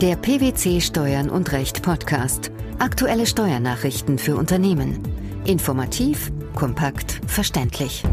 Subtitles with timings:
[0.00, 2.52] Der PwC Steuern und Recht Podcast.
[2.78, 5.02] Aktuelle Steuernachrichten für Unternehmen.
[5.44, 8.04] Informativ, kompakt, verständlich.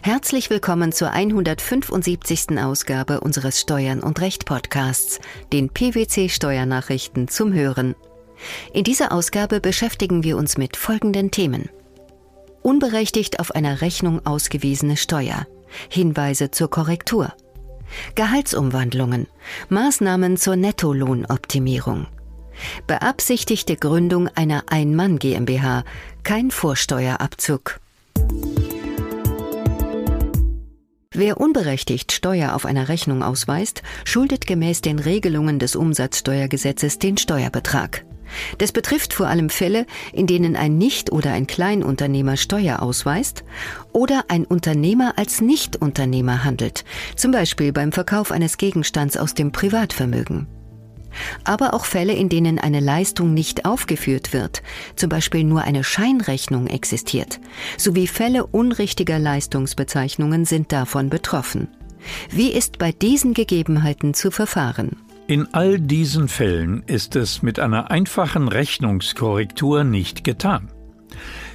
[0.00, 2.58] Herzlich willkommen zur 175.
[2.62, 5.20] Ausgabe unseres Steuern und Recht Podcasts,
[5.52, 7.94] den PwC Steuernachrichten zum Hören.
[8.72, 11.68] In dieser Ausgabe beschäftigen wir uns mit folgenden Themen.
[12.62, 15.46] Unberechtigt auf einer Rechnung ausgewiesene Steuer.
[15.90, 17.34] Hinweise zur Korrektur.
[18.14, 19.26] Gehaltsumwandlungen,
[19.68, 22.06] Maßnahmen zur Nettolohnoptimierung.
[22.86, 25.84] Beabsichtigte Gründung einer Ein-Mann GmbH,
[26.22, 27.80] kein Vorsteuerabzug.
[31.12, 38.04] Wer unberechtigt Steuer auf einer Rechnung ausweist, schuldet gemäß den Regelungen des Umsatzsteuergesetzes den Steuerbetrag.
[38.58, 43.44] Das betrifft vor allem Fälle, in denen ein Nicht- oder ein Kleinunternehmer Steuer ausweist
[43.92, 46.84] oder ein Unternehmer als Nichtunternehmer handelt,
[47.16, 50.46] zum Beispiel beim Verkauf eines Gegenstands aus dem Privatvermögen.
[51.44, 54.62] Aber auch Fälle, in denen eine Leistung nicht aufgeführt wird,
[54.96, 57.40] zum Beispiel nur eine Scheinrechnung existiert,
[57.76, 61.68] sowie Fälle unrichtiger Leistungsbezeichnungen sind davon betroffen.
[62.30, 64.96] Wie ist bei diesen Gegebenheiten zu verfahren?
[65.30, 70.72] In all diesen Fällen ist es mit einer einfachen Rechnungskorrektur nicht getan.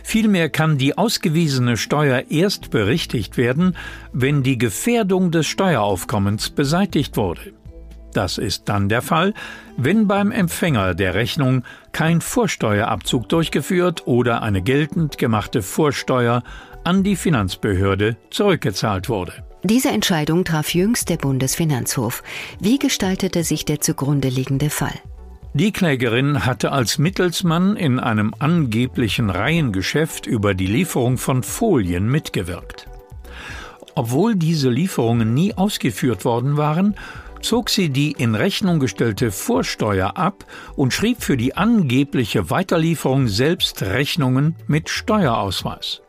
[0.01, 3.75] Vielmehr kann die ausgewiesene Steuer erst berichtigt werden,
[4.13, 7.51] wenn die Gefährdung des Steueraufkommens beseitigt wurde.
[8.13, 9.33] Das ist dann der Fall,
[9.75, 16.43] wenn beim Empfänger der Rechnung kein Vorsteuerabzug durchgeführt oder eine geltend gemachte Vorsteuer
[16.85, 19.43] an die Finanzbehörde zurückgezahlt wurde.
[19.65, 22.21] Diese Entscheidung traf jüngst der Bundesfinanzhof.
[22.59, 24.93] Wie gestaltete sich der zugrunde liegende Fall?
[25.55, 32.85] Die Klägerin hatte als Mittelsmann in einem angeblichen Reihengeschäft über die Lieferung von Folien mitgewirkt.
[33.95, 36.93] Obwohl diese Lieferungen nie ausgeführt worden waren,
[37.41, 43.81] zog sie die in Rechnung gestellte Vorsteuer ab und schrieb für die angebliche Weiterlieferung selbst
[43.81, 46.03] Rechnungen mit Steuerausweis.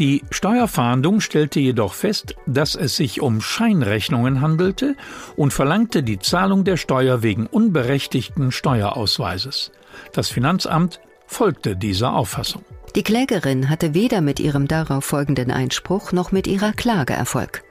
[0.00, 4.96] Die Steuerfahndung stellte jedoch fest, dass es sich um Scheinrechnungen handelte
[5.36, 9.70] und verlangte die Zahlung der Steuer wegen unberechtigten Steuerausweises.
[10.12, 12.64] Das Finanzamt folgte dieser Auffassung.
[12.96, 17.62] Die Klägerin hatte weder mit ihrem darauf folgenden Einspruch noch mit ihrer Klage Erfolg.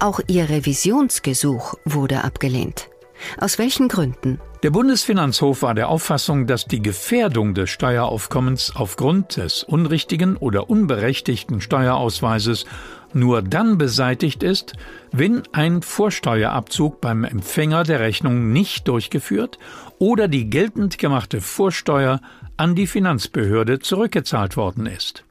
[0.00, 2.90] Auch ihr Revisionsgesuch wurde abgelehnt.
[3.38, 4.40] Aus welchen Gründen?
[4.62, 11.60] Der Bundesfinanzhof war der Auffassung, dass die Gefährdung des Steueraufkommens aufgrund des unrichtigen oder unberechtigten
[11.60, 12.66] Steuerausweises
[13.12, 14.74] nur dann beseitigt ist,
[15.12, 19.58] wenn ein Vorsteuerabzug beim Empfänger der Rechnung nicht durchgeführt
[19.98, 22.20] oder die geltend gemachte Vorsteuer
[22.56, 25.24] an die Finanzbehörde zurückgezahlt worden ist.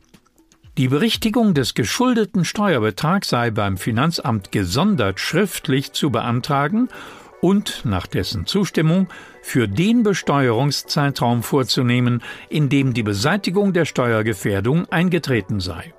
[0.78, 6.88] Die Berichtigung des geschuldeten Steuerbetrags sei beim Finanzamt gesondert schriftlich zu beantragen
[7.42, 9.08] und nach dessen Zustimmung
[9.42, 15.94] für den Besteuerungszeitraum vorzunehmen, in dem die Beseitigung der Steuergefährdung eingetreten sei.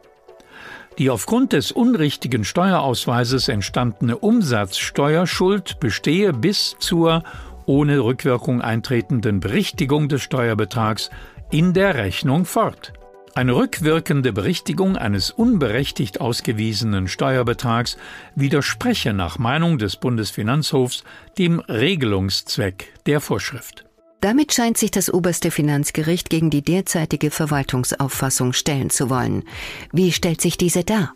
[0.98, 7.22] Die aufgrund des unrichtigen Steuerausweises entstandene Umsatzsteuerschuld bestehe bis zur
[7.64, 11.10] ohne Rückwirkung eintretenden Berichtigung des Steuerbetrags
[11.50, 12.92] in der Rechnung fort.
[13.34, 17.96] Eine rückwirkende Berichtigung eines unberechtigt ausgewiesenen Steuerbetrags
[18.34, 21.04] widerspreche nach Meinung des Bundesfinanzhofs
[21.38, 23.84] dem Regelungszweck der Vorschrift.
[24.20, 29.44] Damit scheint sich das oberste Finanzgericht gegen die derzeitige Verwaltungsauffassung stellen zu wollen.
[29.92, 31.14] Wie stellt sich diese dar?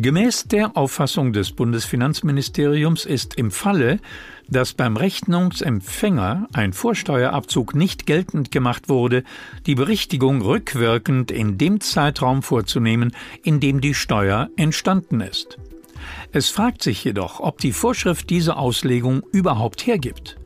[0.00, 3.98] Gemäß der Auffassung des Bundesfinanzministeriums ist im Falle,
[4.48, 9.24] dass beim Rechnungsempfänger ein Vorsteuerabzug nicht geltend gemacht wurde,
[9.66, 13.10] die Berichtigung rückwirkend in dem Zeitraum vorzunehmen,
[13.42, 15.58] in dem die Steuer entstanden ist.
[16.30, 20.37] Es fragt sich jedoch, ob die Vorschrift diese Auslegung überhaupt hergibt.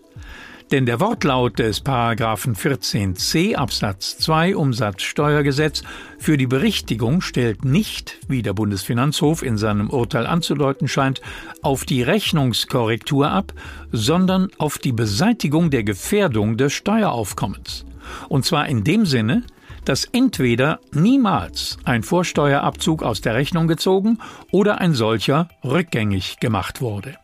[0.72, 5.82] Denn der Wortlaut des Paragraphen 14c Absatz 2 Umsatzsteuergesetz
[6.16, 11.20] für die Berichtigung stellt nicht, wie der Bundesfinanzhof in seinem Urteil anzudeuten scheint,
[11.60, 13.52] auf die Rechnungskorrektur ab,
[13.92, 17.84] sondern auf die Beseitigung der Gefährdung des Steueraufkommens.
[18.30, 19.42] Und zwar in dem Sinne,
[19.84, 24.20] dass entweder niemals ein Vorsteuerabzug aus der Rechnung gezogen
[24.50, 27.18] oder ein solcher rückgängig gemacht wurde.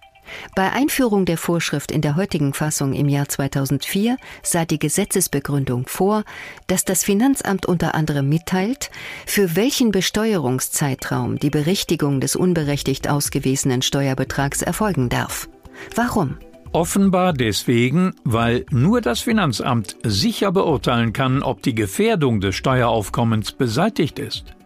[0.54, 6.24] Bei Einführung der Vorschrift in der heutigen Fassung im Jahr 2004 sah die Gesetzesbegründung vor,
[6.66, 8.90] dass das Finanzamt unter anderem mitteilt,
[9.26, 15.48] für welchen Besteuerungszeitraum die Berichtigung des unberechtigt ausgewiesenen Steuerbetrags erfolgen darf.
[15.94, 16.38] Warum?
[16.72, 24.18] Offenbar deswegen, weil nur das Finanzamt sicher beurteilen kann, ob die Gefährdung des Steueraufkommens beseitigt
[24.18, 24.57] ist.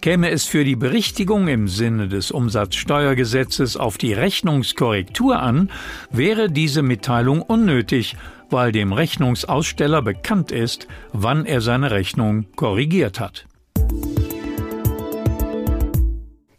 [0.00, 5.70] Käme es für die Berichtigung im Sinne des Umsatzsteuergesetzes auf die Rechnungskorrektur an,
[6.10, 8.16] wäre diese Mitteilung unnötig,
[8.48, 13.47] weil dem Rechnungsaussteller bekannt ist, wann er seine Rechnung korrigiert hat.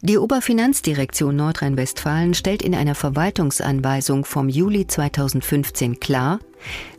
[0.09, 6.39] Die Oberfinanzdirektion Nordrhein-Westfalen stellt in einer Verwaltungsanweisung vom Juli 2015 klar,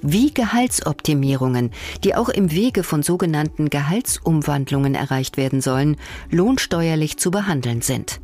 [0.00, 1.72] wie Gehaltsoptimierungen,
[2.04, 5.96] die auch im Wege von sogenannten Gehaltsumwandlungen erreicht werden sollen,
[6.30, 8.20] lohnsteuerlich zu behandeln sind.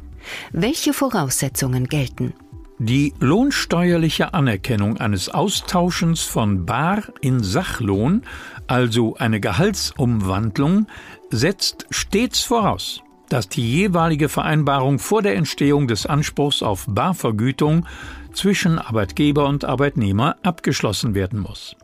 [0.53, 2.33] Welche Voraussetzungen gelten?
[2.79, 8.23] Die lohnsteuerliche Anerkennung eines Austauschens von Bar in Sachlohn,
[8.69, 10.87] also eine Gehaltsumwandlung,
[11.31, 17.87] setzt stets voraus, dass die jeweilige Vereinbarung vor der Entstehung des Anspruchs auf Barvergütung
[18.33, 21.77] zwischen Arbeitgeber und Arbeitnehmer abgeschlossen werden muss.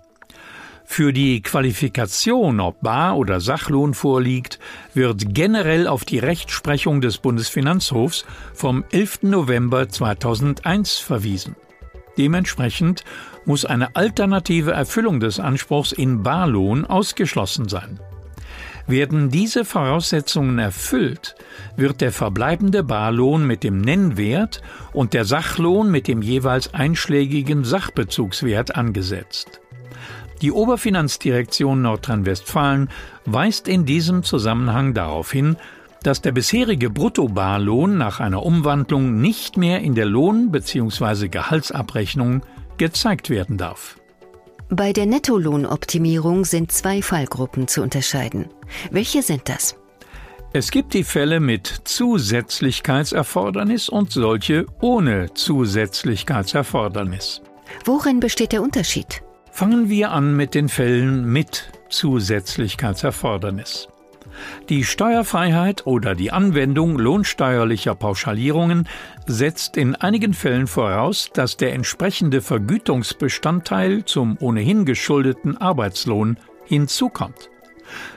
[0.84, 4.58] Für die Qualifikation, ob Bar- oder Sachlohn vorliegt,
[4.92, 9.22] wird generell auf die Rechtsprechung des Bundesfinanzhofs vom 11.
[9.22, 11.56] November 2001 verwiesen.
[12.18, 13.04] Dementsprechend
[13.46, 17.98] muss eine alternative Erfüllung des Anspruchs in Barlohn ausgeschlossen sein.
[18.86, 21.34] Werden diese Voraussetzungen erfüllt,
[21.76, 24.60] wird der verbleibende Barlohn mit dem Nennwert
[24.92, 29.60] und der Sachlohn mit dem jeweils einschlägigen Sachbezugswert angesetzt.
[30.42, 32.90] Die Oberfinanzdirektion Nordrhein-Westfalen
[33.24, 35.56] weist in diesem Zusammenhang darauf hin,
[36.02, 41.28] dass der bisherige Bruttobarlohn nach einer Umwandlung nicht mehr in der Lohn- bzw.
[41.28, 42.42] Gehaltsabrechnung
[42.76, 44.01] gezeigt werden darf.
[44.74, 48.48] Bei der Nettolohnoptimierung sind zwei Fallgruppen zu unterscheiden.
[48.90, 49.76] Welche sind das?
[50.54, 57.42] Es gibt die Fälle mit Zusätzlichkeitserfordernis und solche ohne Zusätzlichkeitserfordernis.
[57.84, 59.22] Worin besteht der Unterschied?
[59.50, 63.88] Fangen wir an mit den Fällen mit Zusätzlichkeitserfordernis.
[64.68, 68.88] Die Steuerfreiheit oder die Anwendung lohnsteuerlicher Pauschalierungen
[69.26, 77.50] setzt in einigen Fällen voraus, dass der entsprechende Vergütungsbestandteil zum ohnehin geschuldeten Arbeitslohn hinzukommt.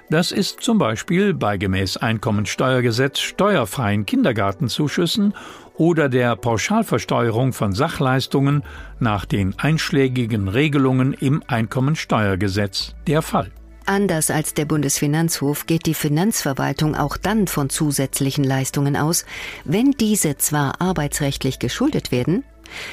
[0.10, 5.33] Das ist zum Beispiel bei gemäß Einkommensteuergesetz steuerfreien Kindergartenzuschüssen
[5.77, 8.63] oder der Pauschalversteuerung von Sachleistungen
[9.00, 13.51] nach den einschlägigen Regelungen im Einkommensteuergesetz der Fall.
[13.86, 19.26] Anders als der Bundesfinanzhof geht die Finanzverwaltung auch dann von zusätzlichen Leistungen aus,
[19.64, 22.44] wenn diese zwar arbeitsrechtlich geschuldet werden,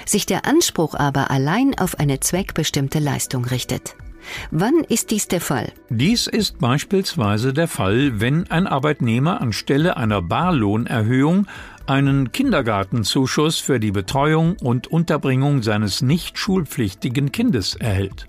[0.04, 3.94] sich der Anspruch aber allein auf eine zweckbestimmte Leistung richtet.
[4.50, 5.72] Wann ist dies der Fall?
[5.88, 11.46] Dies ist beispielsweise der Fall, wenn ein Arbeitnehmer anstelle einer Barlohnerhöhung
[11.86, 18.28] einen Kindergartenzuschuss für die Betreuung und Unterbringung seines nicht schulpflichtigen Kindes erhält.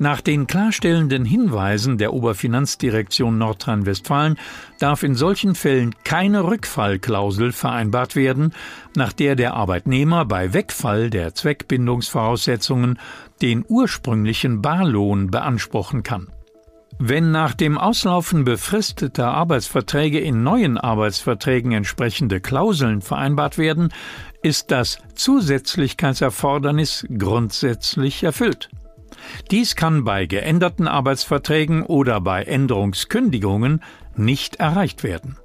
[0.00, 4.38] Nach den klarstellenden Hinweisen der Oberfinanzdirektion Nordrhein-Westfalen
[4.78, 8.54] darf in solchen Fällen keine Rückfallklausel vereinbart werden,
[8.94, 13.00] nach der der Arbeitnehmer bei Wegfall der Zweckbindungsvoraussetzungen
[13.42, 16.28] den ursprünglichen Barlohn beanspruchen kann.
[17.00, 23.92] Wenn nach dem Auslaufen befristeter Arbeitsverträge in neuen Arbeitsverträgen entsprechende Klauseln vereinbart werden,
[24.42, 28.68] ist das Zusätzlichkeitserfordernis grundsätzlich erfüllt.
[29.50, 33.82] Dies kann bei geänderten Arbeitsverträgen oder bei Änderungskündigungen
[34.16, 35.36] nicht erreicht werden.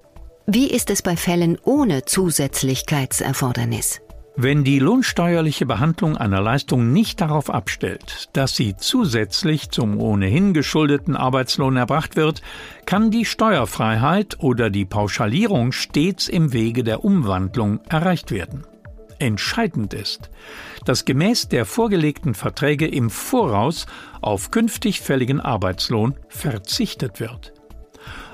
[0.45, 4.01] Wie ist es bei Fällen ohne Zusätzlichkeitserfordernis?
[4.35, 11.15] Wenn die lohnsteuerliche Behandlung einer Leistung nicht darauf abstellt, dass sie zusätzlich zum ohnehin geschuldeten
[11.15, 12.41] Arbeitslohn erbracht wird,
[12.87, 18.65] kann die Steuerfreiheit oder die Pauschalierung stets im Wege der Umwandlung erreicht werden.
[19.19, 20.29] Entscheidend ist,
[20.85, 23.85] dass gemäß der vorgelegten Verträge im Voraus
[24.21, 27.53] auf künftig fälligen Arbeitslohn verzichtet wird.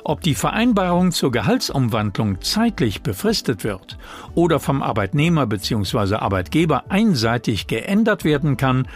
[0.03, 3.97] Ob die Vereinbarung zur Gehaltsumwandlung zeitlich befristet wird
[4.33, 6.15] oder vom Arbeitnehmer bzw.
[6.15, 8.87] Arbeitgeber einseitig geändert werden kann,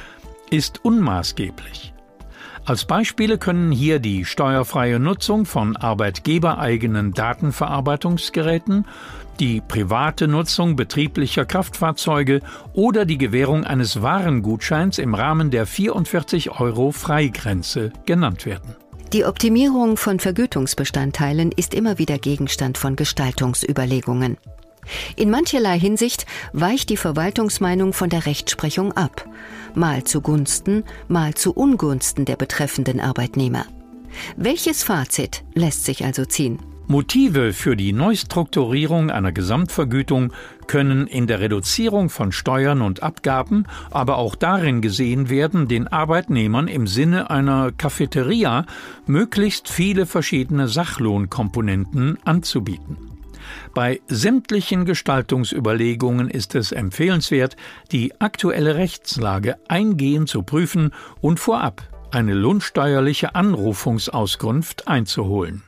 [0.49, 1.93] ist unmaßgeblich.
[2.65, 8.85] Als Beispiele können hier die steuerfreie Nutzung von arbeitgebereigenen Datenverarbeitungsgeräten
[9.39, 12.41] die private Nutzung betrieblicher Kraftfahrzeuge
[12.73, 18.75] oder die Gewährung eines Warengutscheins im Rahmen der 44 Euro Freigrenze genannt werden.
[19.13, 24.37] Die Optimierung von Vergütungsbestandteilen ist immer wieder Gegenstand von Gestaltungsüberlegungen.
[25.15, 29.25] In mancherlei Hinsicht weicht die Verwaltungsmeinung von der Rechtsprechung ab,
[29.75, 33.65] mal zugunsten, mal zu Ungunsten der betreffenden Arbeitnehmer.
[34.35, 36.59] Welches Fazit lässt sich also ziehen?
[36.87, 40.33] Motive für die Neustrukturierung einer Gesamtvergütung
[40.67, 46.67] können in der Reduzierung von Steuern und Abgaben, aber auch darin gesehen werden, den Arbeitnehmern
[46.67, 48.65] im Sinne einer Cafeteria
[49.05, 52.97] möglichst viele verschiedene Sachlohnkomponenten anzubieten.
[53.73, 57.55] Bei sämtlichen Gestaltungsüberlegungen ist es empfehlenswert,
[57.91, 65.63] die aktuelle Rechtslage eingehend zu prüfen und vorab eine lohnsteuerliche Anrufungsauskunft einzuholen.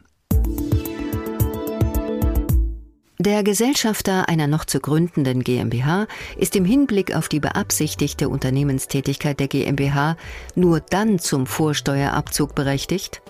[3.17, 6.05] Der Gesellschafter einer noch zu gründenden GmbH
[6.35, 10.17] ist im Hinblick auf die beabsichtigte Unternehmenstätigkeit der GmbH
[10.55, 13.21] nur dann zum Vorsteuerabzug berechtigt,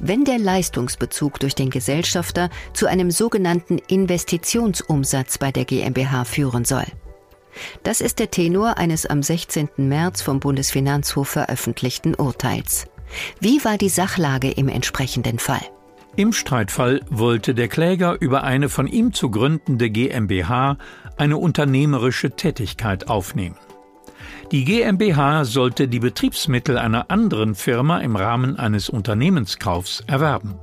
[0.00, 6.86] wenn der Leistungsbezug durch den Gesellschafter zu einem sogenannten Investitionsumsatz bei der GmbH führen soll.
[7.84, 9.68] Das ist der Tenor eines am 16.
[9.76, 12.86] März vom Bundesfinanzhof veröffentlichten Urteils.
[13.38, 15.62] Wie war die Sachlage im entsprechenden Fall?
[16.18, 20.76] Im Streitfall wollte der Kläger über eine von ihm zu gründende GmbH
[21.16, 23.54] eine unternehmerische Tätigkeit aufnehmen.
[24.50, 30.56] Die GmbH sollte die Betriebsmittel einer anderen Firma im Rahmen eines Unternehmenskaufs erwerben.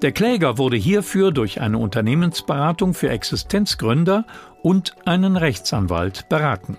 [0.00, 4.24] Der Kläger wurde hierfür durch eine Unternehmensberatung für Existenzgründer
[4.62, 6.78] und einen Rechtsanwalt beraten.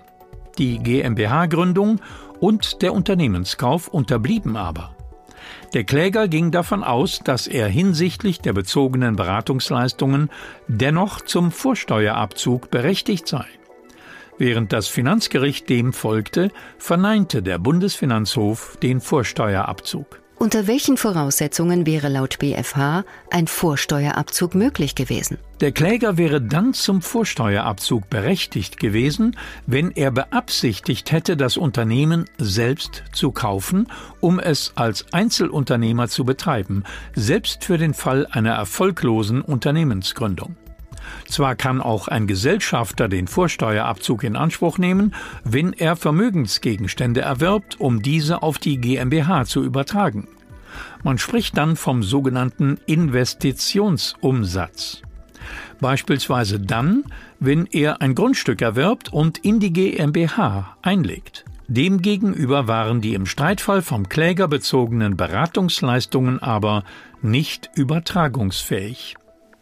[0.58, 2.00] Die GmbH-Gründung
[2.40, 4.93] und der Unternehmenskauf unterblieben aber.
[5.74, 10.30] Der Kläger ging davon aus, dass er hinsichtlich der bezogenen Beratungsleistungen
[10.68, 13.44] dennoch zum Vorsteuerabzug berechtigt sei.
[14.38, 20.20] Während das Finanzgericht dem folgte, verneinte der Bundesfinanzhof den Vorsteuerabzug.
[20.36, 25.38] Unter welchen Voraussetzungen wäre laut BfH ein Vorsteuerabzug möglich gewesen?
[25.64, 29.34] Der Kläger wäre dann zum Vorsteuerabzug berechtigt gewesen,
[29.66, 33.86] wenn er beabsichtigt hätte, das Unternehmen selbst zu kaufen,
[34.20, 40.54] um es als Einzelunternehmer zu betreiben, selbst für den Fall einer erfolglosen Unternehmensgründung.
[41.30, 48.02] Zwar kann auch ein Gesellschafter den Vorsteuerabzug in Anspruch nehmen, wenn er Vermögensgegenstände erwirbt, um
[48.02, 50.28] diese auf die GmbH zu übertragen.
[51.02, 55.00] Man spricht dann vom sogenannten Investitionsumsatz.
[55.80, 57.04] Beispielsweise dann,
[57.40, 61.44] wenn er ein Grundstück erwirbt und in die GmbH einlegt.
[61.66, 66.84] Demgegenüber waren die im Streitfall vom Kläger bezogenen Beratungsleistungen aber
[67.22, 69.16] nicht übertragungsfähig.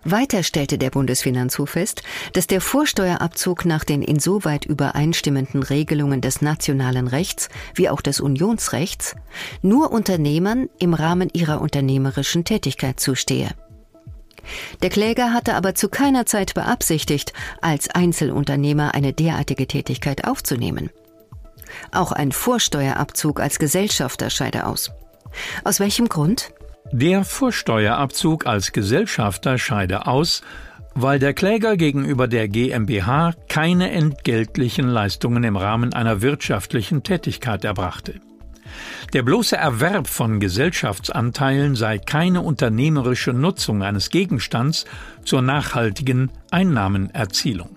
[0.04, 7.06] Weiter stellte der Bundesfinanzhof fest, dass der Vorsteuerabzug nach den insoweit übereinstimmenden Regelungen des nationalen
[7.06, 9.14] Rechts wie auch des Unionsrechts
[9.62, 13.50] nur Unternehmern im Rahmen ihrer unternehmerischen Tätigkeit zustehe.
[14.82, 20.90] Der Kläger hatte aber zu keiner Zeit beabsichtigt, als Einzelunternehmer eine derartige Tätigkeit aufzunehmen.
[21.90, 24.90] Auch ein Vorsteuerabzug als Gesellschafter scheide aus.
[25.64, 26.52] Aus welchem Grund?
[26.90, 30.42] Der Vorsteuerabzug als Gesellschafter scheide aus,
[30.94, 38.20] weil der Kläger gegenüber der GmbH keine entgeltlichen Leistungen im Rahmen einer wirtschaftlichen Tätigkeit erbrachte.
[39.12, 44.84] Der bloße Erwerb von Gesellschaftsanteilen sei keine unternehmerische Nutzung eines Gegenstands
[45.24, 47.76] zur nachhaltigen Einnahmenerzielung.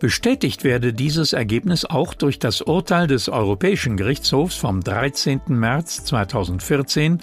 [0.00, 5.40] Bestätigt werde dieses Ergebnis auch durch das Urteil des Europäischen Gerichtshofs vom 13.
[5.46, 7.20] März 2014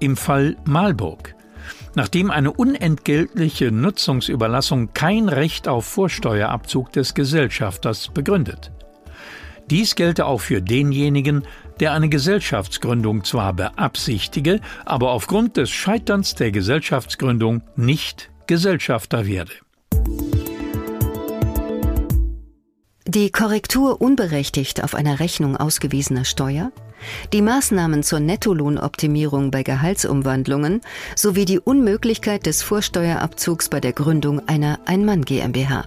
[0.00, 1.34] im Fall Marburg.
[1.94, 8.70] Nachdem eine unentgeltliche Nutzungsüberlassung kein Recht auf Vorsteuerabzug des Gesellschafters begründet.
[9.70, 11.44] Dies gelte auch für denjenigen,
[11.80, 19.52] der eine Gesellschaftsgründung zwar beabsichtige, aber aufgrund des Scheiterns der Gesellschaftsgründung nicht Gesellschafter werde.
[23.06, 26.70] Die Korrektur unberechtigt auf einer Rechnung ausgewiesener Steuer
[27.32, 30.80] die Maßnahmen zur Nettolohnoptimierung bei Gehaltsumwandlungen
[31.16, 35.86] sowie die Unmöglichkeit des Vorsteuerabzugs bei der Gründung einer Ein-Mann GmbH.